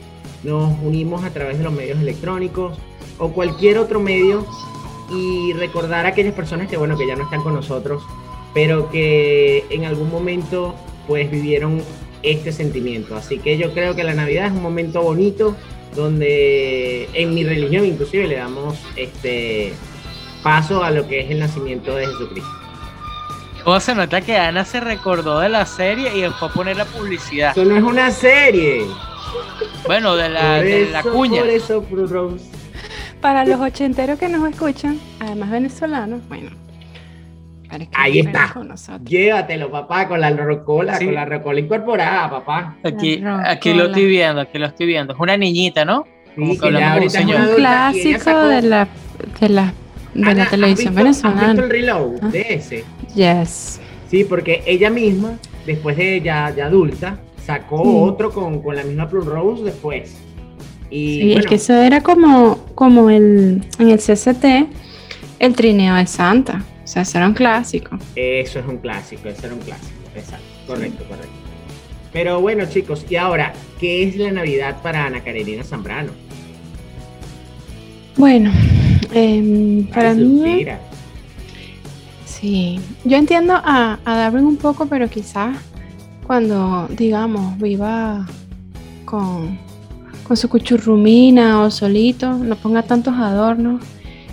[0.43, 2.79] nos unimos a través de los medios electrónicos
[3.19, 4.47] o cualquier otro medio
[5.11, 8.01] y recordar a aquellas personas que bueno que ya no están con nosotros,
[8.51, 10.73] pero que en algún momento
[11.07, 11.83] pues vivieron
[12.31, 13.15] este sentimiento.
[13.15, 15.55] Así que yo creo que la Navidad es un momento bonito
[15.95, 19.73] donde en mi religión inclusive le damos este
[20.43, 22.49] paso a lo que es el nacimiento de Jesucristo.
[23.63, 26.85] ¿Cómo se nota que Ana se recordó de la serie y fue a poner la
[26.85, 27.51] publicidad?
[27.51, 28.85] Eso no es una serie.
[29.87, 31.41] Bueno, de la, Por de la cuña.
[31.41, 32.45] Por eso, Rose.
[33.21, 36.64] Para los ochenteros que nos escuchan, además venezolanos, bueno.
[37.69, 38.51] Para que Ahí está.
[38.53, 39.09] con nosotros.
[39.09, 41.05] Llévatelo, papá, con la rocola, Sí.
[41.05, 42.77] con la rocola incorporada, papá.
[42.83, 45.13] Aquí, aquí lo estoy viendo, aquí lo estoy viendo.
[45.13, 46.05] Es una niñita, ¿no?
[46.35, 47.13] Como Sí, que ya un es
[47.55, 48.87] clásico de la,
[49.39, 49.73] de la,
[50.13, 51.63] de Ana, la ¿has televisión visto- ¿Has visto venezolana.
[51.63, 52.27] el reload Ah.
[52.29, 52.83] de ese?
[53.15, 53.79] Yes.
[54.09, 57.89] Sí, porque ella misma, después de ya, ya adulta, sacó Sí.
[57.93, 60.17] otro con, con la misma Plum Rose después.
[60.89, 64.67] Y Sí, bueno, es que eso era como, como el, en el CCT,
[65.39, 66.63] el trineo de Santa.
[66.85, 67.99] O sea, eso era un clásico.
[68.15, 69.99] eso es un clásico, eso era un clásico.
[70.15, 71.33] Exacto, correcto, correcto.
[72.13, 76.13] Pero bueno, chicos, y ahora, ¿qué es la Navidad para Ana Karenina Zambrano?
[78.17, 78.51] Bueno,
[79.11, 80.79] em, para mí, suspira.
[82.23, 82.79] sí.
[83.03, 85.57] Yo entiendo a, a Darwin un poco, pero quizás
[86.25, 88.25] cuando, digamos, viva
[89.05, 89.59] con,
[90.23, 93.83] con su cuchurrumina o solito, no ponga tantos adornos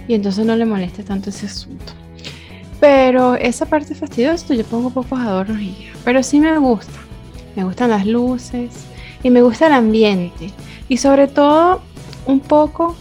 [0.09, 1.93] y entonces no le moleste tanto ese asunto.
[2.83, 5.93] Pero esa parte fastidiosa, yo pongo pocos adornos y ya.
[6.05, 6.99] Pero sí me gusta.
[7.55, 8.73] Me gustan las luces
[9.23, 10.51] y me gusta el ambiente.
[10.89, 11.81] Y sobre todo,
[12.27, 12.97] un poco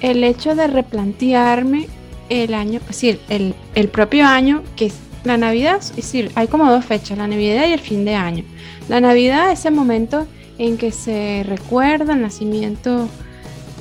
[0.00, 1.86] el hecho de replantearme
[2.30, 6.48] el año, es decir, el, el propio año, que es la Navidad, es decir, hay
[6.48, 8.42] como dos fechas, la Navidad y el fin de año.
[8.88, 10.26] La Navidad es el momento
[10.58, 13.08] en que se recuerda el nacimiento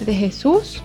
[0.05, 0.83] de Jesús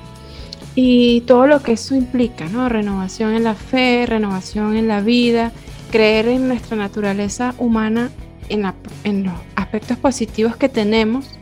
[0.74, 2.68] y todo lo que eso implica, ¿no?
[2.68, 5.52] Renovación en la fe, renovación en la vida,
[5.90, 8.10] creer en nuestra naturaleza humana,
[8.48, 11.38] en, la- en los aspectos positivos que tenemos.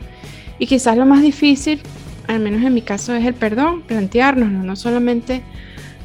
[0.58, 1.80] Y quizás lo más difícil,
[2.26, 5.42] al menos en mi caso, es el perdón, plantearnos, no solamente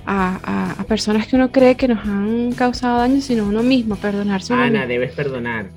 [0.05, 3.95] a, a- a personas que uno cree que nos han causado daño, sino uno mismo,
[3.95, 4.87] perdonarse uno Ana, mismo.
[4.87, 5.67] debes perdonar.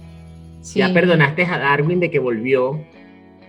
[0.63, 0.81] Sí.
[0.81, 2.81] Ya perdonaste a Darwin de que volvió.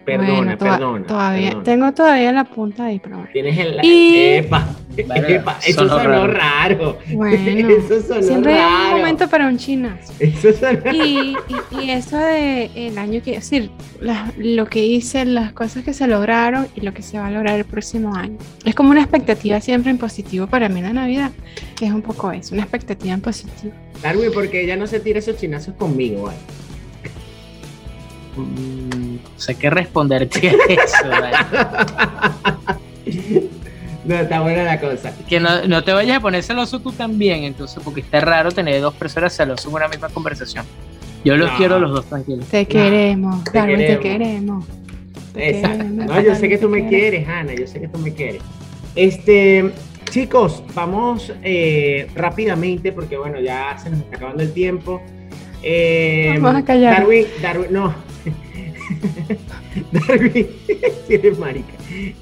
[0.08, 1.06] Perdona, Bueno, toda- perdona.
[1.06, 1.64] Todavía, perdona.
[1.66, 3.30] tengo todavía la punta ahí, pero bueno.
[3.34, 3.80] Tienes el.
[3.84, 4.66] Y- Epa,
[4.98, 6.34] epa, eso sonó sonó raro.
[6.34, 6.98] raro.
[7.14, 7.36] Bueno,
[7.78, 8.96] eso sonó siempre hay raro.
[8.96, 10.14] un momento para un chinazo.
[10.20, 14.86] Eso sonó Y, y- y eso de el año que, es decir, la- lo que
[14.86, 18.16] hice, las cosas que se lograron y lo que se va a lograr el próximo
[18.16, 18.38] año.
[18.64, 21.32] Es como una expectativa siempre en positivo para mí la Navidad.
[21.82, 23.74] Es un poco eso, una expectativa en positivo.
[24.02, 26.38] Darwin, porque ella no se tira esos chinazos conmigo, ¿vale?
[28.42, 31.38] Mm, no sé qué responderte a eso, Dani.
[34.06, 35.14] No, está buena la cosa.
[35.28, 38.80] Que no, no te vayas a poner celoso tú también, entonces, porque está raro tener
[38.80, 40.64] dos personas celosas en una misma conversación.
[41.26, 41.58] Yo los No.
[41.58, 42.46] quiero a los dos tranquilos.
[42.46, 44.66] Te queremos, te Darwin, te queremos.
[45.34, 45.78] Te Exacto.
[45.80, 48.42] queremos, No, yo sé que tú me quieres, Ana, yo sé que tú me quieres.
[48.96, 49.72] Este,
[50.10, 55.02] chicos, vamos eh, rápidamente porque bueno, ya se nos está acabando el tiempo.
[55.64, 56.94] Eh, Vamos a callar.
[57.00, 57.94] Darwin, Darwin, no.
[59.92, 60.48] Darwin,
[61.10, 61.74] eres marica.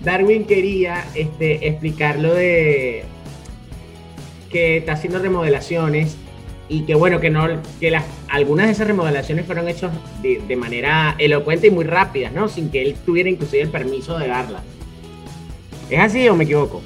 [0.01, 3.03] Darwin quería este, explicar lo de
[4.49, 6.17] que está haciendo remodelaciones
[6.67, 7.47] y que bueno, que no,
[7.79, 12.31] que las, algunas de esas remodelaciones fueron hechas de, de manera elocuente y muy rápida,
[12.31, 12.47] ¿no?
[12.47, 14.63] Sin que él tuviera inclusive el permiso de darlas.
[15.89, 16.81] ¿Es así o me equivoco?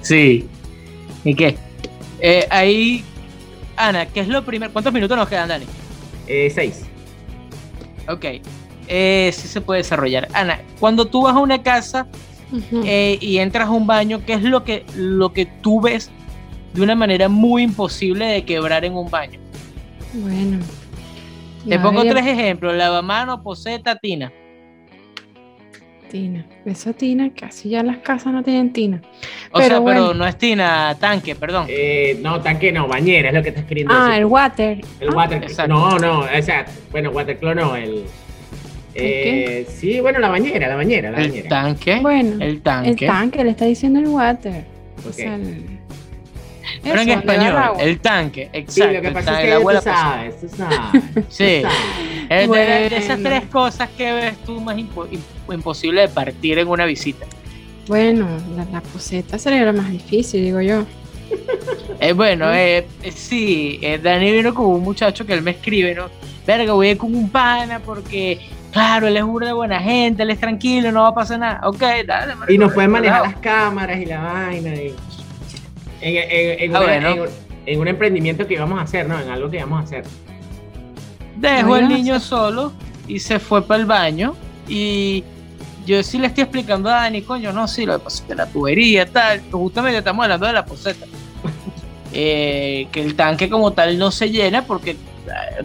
[0.00, 0.48] Sí.
[1.24, 1.56] ¿Y qué?
[2.20, 3.04] Eh, ahí,
[3.76, 4.72] Ana, ¿qué es lo primero?
[4.72, 5.66] ¿Cuántos minutos nos quedan, Dani?
[6.26, 6.82] Eh, seis.
[8.08, 8.24] Ok.
[8.92, 10.26] Eh, sí se puede desarrollar.
[10.32, 12.08] Ana, cuando tú vas a una casa
[12.84, 16.10] eh, y entras a un baño, ¿qué es lo que, lo que tú ves
[16.74, 19.38] de una manera muy imposible de quebrar en un baño?
[20.12, 20.58] Bueno.
[21.68, 24.32] Te pongo tres ejemplos: lavamano, poseta, tina.
[26.10, 26.44] Tina.
[26.64, 29.00] Eso tina, casi ya las casas no tienen tina.
[29.52, 30.00] O Pero sea, bueno.
[30.08, 31.66] pero no es tina, tanque, perdón.
[31.68, 34.18] Eh, no, tanque no, bañera es lo que estás queriendo Ah, decir.
[34.18, 34.80] el water.
[34.98, 35.42] El Ah, water.
[35.44, 35.72] exacto.
[35.72, 38.04] No, no, o sea, bueno, waterclo no, el.
[38.94, 41.48] Eh, sí, bueno, la bañera, la bañera, la el bañera.
[41.48, 41.98] tanque.
[42.00, 43.06] Bueno, el el tanque.
[43.06, 44.64] tanque, le está diciendo el water.
[45.04, 45.14] O Ok.
[45.14, 45.78] sea, el-
[46.82, 48.92] Pero en eso, el español, el tanque, Sí, exacto.
[48.94, 49.94] lo que pasa tanque, es que de tú poseta.
[49.96, 51.02] sabes, tú sabes.
[51.28, 51.62] Sí.
[51.62, 52.30] tú sabes.
[52.30, 53.28] Es de, de esas Bueno.
[53.28, 57.26] tres cosas que ves tú más impo- imp- imposible de partir en una visita.
[57.88, 60.84] Bueno, la, la poseta sería lo más difícil, digo yo.
[62.02, 65.94] Eh, bueno, eh, eh, sí, eh, Dani vino con un muchacho que él me escribe,
[65.94, 66.06] ¿no?
[66.46, 68.38] Verga, voy a ir con un pana porque,
[68.72, 71.60] claro, él es burda buena gente, él es tranquilo, no va a pasar nada.
[71.68, 74.74] Ok, dale, marico, Y nos pueden manejar las cámaras y la vaina.
[74.74, 74.94] y-
[76.02, 77.08] En, en- en Ah, una- bueno.
[77.10, 77.28] en un-
[77.66, 79.20] en un emprendimiento que íbamos a hacer, ¿no?
[79.20, 80.04] En algo que íbamos a hacer.
[81.36, 82.72] Dejó Bueno, niño solo
[83.06, 84.34] y se fue para el baño.
[84.68, 85.24] Y
[85.86, 88.34] yo sí le estoy explicando a Dani, coño, no, sí, lo que pasa es que
[88.34, 89.42] la tubería, tal.
[89.50, 91.06] Justamente estamos hablando de la poseta.
[92.12, 94.96] Eh, que el tanque como tal no se llena porque,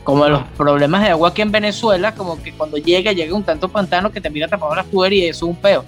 [0.04, 3.69] como los problemas de agua aquí en Venezuela, como que cuando llega, llega un tanto
[3.69, 5.86] pantano que te mira tapado las tuberías y eso es un peo.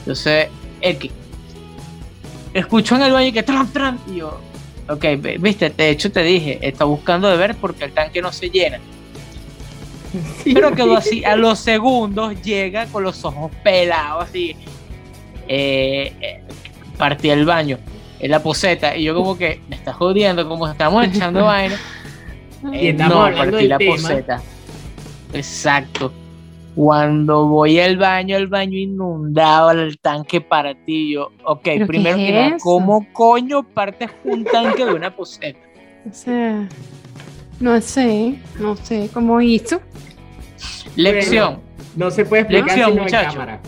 [0.00, 0.48] Entonces,
[0.80, 1.10] X.
[2.54, 4.38] Escucho en el baño que tram, tram, y yo,
[4.88, 5.04] ok,
[5.38, 8.78] viste, de hecho te dije, está buscando de ver porque el tanque no se llena.
[10.44, 11.24] Pero quedó así.
[11.24, 14.56] A los segundos llega con los ojos pelados, así.
[15.48, 16.42] Eh, eh,
[16.98, 17.78] partí el baño,
[18.18, 18.96] en la poseta.
[18.96, 21.78] Y yo, como que me está jodiendo, como estamos echando vaina.
[22.72, 23.92] Y Eh, estamos no, hablando partí del la tema.
[23.96, 24.42] poseta.
[25.32, 26.12] Exacto.
[26.74, 31.12] Cuando voy al baño, el baño inundado, el tanque partí.
[31.12, 32.56] Yo, ok, ¿Pero qué primero que nada?
[32.60, 35.58] ¿cómo coño partes un tanque de una poseta?
[36.10, 36.68] O sea,
[37.60, 39.80] no sé, no sé cómo hizo.
[40.96, 41.60] Lección.
[41.94, 43.32] No se puede explicar Lección, sino en muchacho.
[43.38, 43.60] cámara.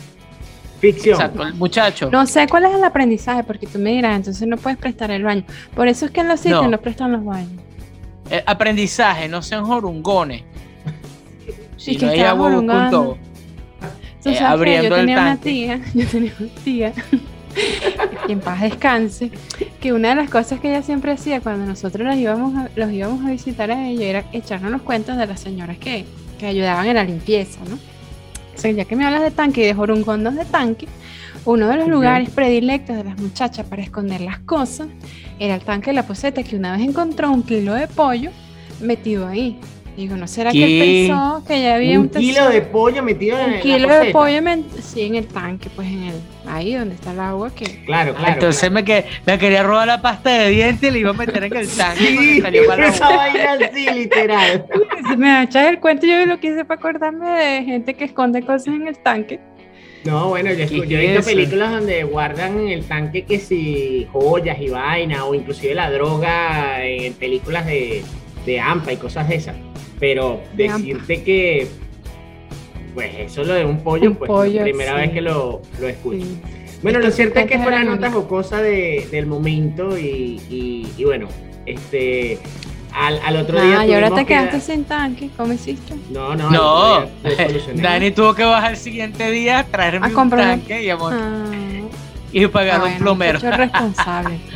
[0.81, 1.15] Ficción.
[1.15, 2.11] Exacto, muchacho.
[2.11, 5.23] No sé cuál es el aprendizaje, porque tú me dirás, entonces no puedes prestar el
[5.23, 5.45] baño.
[5.77, 6.71] Por eso es que en los sitios No.
[6.71, 7.63] no, prestan los baños.
[8.31, 10.43] Eh, aprendizaje, no sean jorungones.
[11.77, 12.91] Si ¿Y qué no hay agua.
[12.91, 15.51] Tú eh, que abriendo yo el tenía una tanque.
[15.51, 16.93] tía, yo tenía una tía,
[18.27, 19.31] y en paz descanse,
[19.81, 22.91] que una de las cosas que ella siempre hacía cuando nosotros los íbamos a, los
[22.91, 26.07] íbamos a visitar a ella era echarnos los cuentos de las señoras que,
[26.39, 27.77] que ayudaban en la limpieza, ¿no?
[27.77, 30.87] O sea, ya que me hablas de tanque y de jorungondos de tanque,
[31.45, 34.87] uno de los lugares predilectos de las muchachas para esconder las cosas
[35.39, 38.31] era el tanque de la poseta, que una vez encontró un kilo de pollo
[38.81, 39.59] metido ahí.
[39.97, 43.39] Digo, ¿no será que él pensó que ya había un, Un kilo de pollo metido
[43.39, 44.41] en un la kilo de pollo
[44.83, 46.15] sí, en el tanque, pues en el
[46.49, 48.33] ahí donde está el agua que Claro, Ah, claro.
[48.35, 48.75] Entonces claro.
[48.75, 51.57] me, que, me quería robar la pasta de dientes y le iba a meter en
[51.57, 54.67] el tanque Sí, cuando salió para la esa vaina así, literal.
[55.09, 58.67] si me echas el cuento yo lo quise para acordarme de gente que esconde cosas
[58.67, 59.39] en el tanque.
[60.05, 63.39] No, bueno, yo, ¿Qué escu- yo he visto películas donde guardan en el tanque que
[63.39, 68.03] si joyas y vaina, o inclusive la droga en películas de,
[68.45, 69.57] de AMPA y cosas de esas.
[69.99, 70.79] Pero De AMPA.
[70.79, 71.69] decirte que,
[72.95, 75.01] pues eso lo de un pollo, Un pues pollo, la primera sí.
[75.01, 76.25] vez que lo, lo escucho.
[76.25, 76.39] Sí.
[76.83, 81.05] Bueno, lo cierto es que fue la nota jocosa de, del momento y, y- y
[81.05, 81.29] bueno,
[81.65, 82.39] este,
[82.95, 83.81] al, al otro día...
[83.81, 85.95] Ah, y ahora te que quedaste dar- sin tanque, ¿cómo hiciste?
[86.11, 87.83] No, no, No, día solucioné.
[87.83, 91.13] Dani tuvo que bajar el siguiente día, traerme A un comprar- tanque y, a mon-
[91.13, 91.45] Ah,
[92.33, 93.39] y pagar ah, un bueno, plomero.
[93.39, 94.39] muchacho responsable.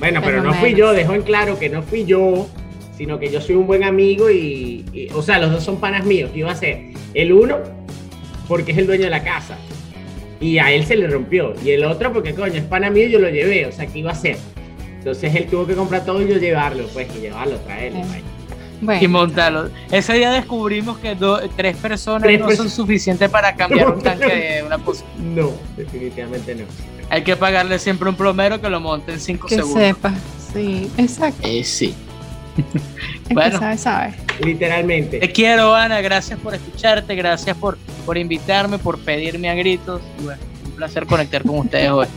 [0.00, 2.48] Bueno, pero Pero no fui yo, dejo en claro que no fui yo,
[2.96, 6.04] sino que yo soy un buen amigo y, y- o sea, los dos son panas
[6.04, 6.30] míos.
[6.32, 6.86] ¿Qué iba a hacer?
[7.14, 7.58] El uno,
[8.48, 9.56] porque es el dueño de la casa,
[10.40, 11.54] y a él se le rompió.
[11.64, 14.00] Y el otro, porque coño, es pana mío y yo lo llevé, o sea, ¿qué
[14.00, 14.38] iba a hacer?
[15.02, 17.98] Entonces él tuvo que comprar todo y yo llevarlo, pues, y llevarlo, traerlo.
[18.00, 18.22] Eh.
[18.82, 19.02] vaya.
[19.02, 19.68] y montarlo.
[19.90, 24.00] Ese día descubrimos que do- tres personas Tres no perso- son suficientes para cambiar un
[24.02, 25.04] tanque de una cosa.
[25.18, 26.64] No, definitivamente no.
[27.10, 29.80] Hay que pagarle siempre un plomero que lo monte en 5 que segundos.
[29.82, 30.12] sepas.
[30.54, 31.40] Sí, exacto.
[31.46, 31.94] Eh, sí.
[33.28, 33.50] El Bueno.
[33.50, 34.14] que sabe, sabe.
[34.44, 35.18] Literalmente.
[35.18, 36.00] Te quiero, Ana.
[36.00, 37.14] Gracias por escucharte.
[37.14, 40.00] Gracias por, por invitarme, por pedirme a gritos.
[40.20, 42.06] Y bueno, un placer conectar con ustedes hoy.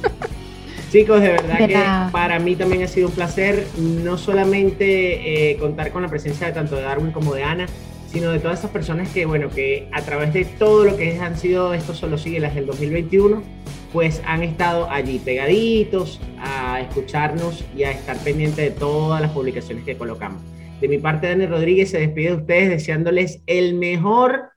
[0.92, 2.10] Chicos, de verdad De que nada.
[2.12, 6.54] para mí también ha sido un placer no solamente eh, contar con la presencia de
[6.54, 7.66] tanto de Darwin como de Ana,
[8.08, 11.38] sino de todas esas personas que, bueno, que a través de todo lo que han
[11.38, 13.44] sido estos solo las del 2021,
[13.92, 19.84] pues han estado allí pegaditos a escucharnos y a estar pendiente de todas las publicaciones
[19.84, 20.42] que colocamos.
[20.80, 24.50] De mi parte, Dani Rodríguez se despide de ustedes deseándoles el mejor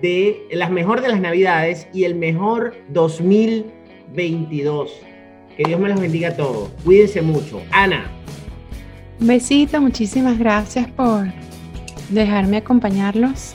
[0.00, 4.92] de las mejor de las Navidades y el mejor 2022.
[5.58, 6.70] Que Dios me los bendiga a todos.
[6.84, 7.60] Cuídense mucho.
[7.72, 8.08] Ana,
[9.20, 11.26] Un besito, muchísimas gracias por
[12.10, 13.54] dejarme acompañarlos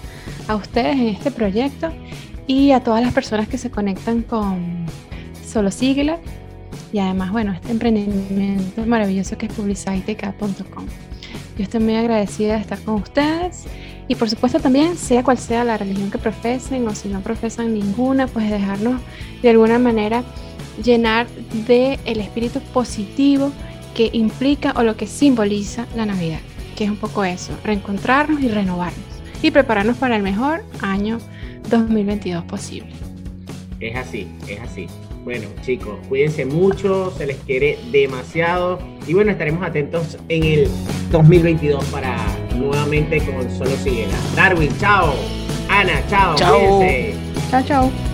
[0.50, 1.94] a ustedes en este proyecto
[2.46, 4.86] y a todas las personas que se conectan con
[5.46, 6.20] Solo Síguela
[6.92, 10.86] y además, bueno, este emprendimiento maravilloso que es publicitek.com.
[11.58, 13.64] Yo estoy muy agradecida de estar con ustedes
[14.10, 17.74] y por supuesto también, sea cual sea la religión que profesen o si no profesan
[17.74, 19.00] ninguna, pues dejarnos
[19.42, 20.26] de alguna manera
[20.82, 21.28] llenar
[21.68, 23.52] de el espíritu positivo
[23.96, 26.40] que implica o lo que simboliza la Navidad,
[26.76, 29.04] que es un poco eso, reencontrarnos y renovarnos
[29.42, 31.20] y prepararnos para el mejor año
[31.70, 32.90] 2022 posible.
[33.80, 34.88] es así, es así.
[35.24, 38.80] Bueno, chicos, cuídense mucho, se les quiere demasiado.
[39.08, 40.68] Y bueno, estaremos atentos en el
[41.12, 42.18] 2022 para
[42.56, 44.14] nuevamente con Solo Síguela.
[44.36, 45.14] Darwin, chao.
[45.70, 46.36] Ana, chao.
[46.36, 46.60] Chao.
[46.60, 47.16] Cuídense.
[47.50, 48.13] Chao, chao.